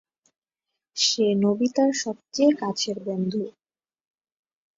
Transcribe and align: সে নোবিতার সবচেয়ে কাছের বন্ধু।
সে 0.97 1.25
নোবিতার 1.41 1.91
সবচেয়ে 2.03 2.51
কাছের 2.61 2.97
বন্ধু। 3.05 3.43